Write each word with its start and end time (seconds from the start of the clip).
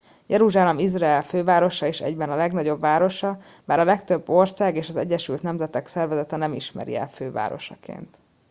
jeruzsálem 0.27 0.79
izrael 0.79 1.23
fővárosa 1.23 1.85
és 1.87 2.01
egyben 2.01 2.35
legnagyobb 2.37 2.79
városa 2.79 3.39
bár 3.65 3.79
a 3.79 3.83
legtöbb 3.83 4.29
ország 4.29 4.75
és 4.75 4.89
az 4.89 4.95
egyesült 4.95 5.41
nemzetek 5.41 5.87
szervezete 5.87 6.35
nem 6.35 6.53
ismeri 6.53 6.95
el 6.95 7.09
fővárosként 7.09 8.17